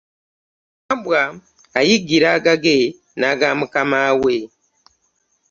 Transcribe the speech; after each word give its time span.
Wambwa 0.87 1.21
ayiggira 1.79 2.27
agage 2.37 2.77
n'agamukama 3.19 3.99
we. 4.21 4.35